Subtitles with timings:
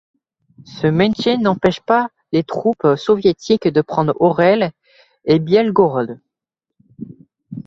[0.65, 4.71] Ce maintien n'empêche pas les troupes soviétiques de prendre Orel
[5.25, 6.19] et Bielgorod.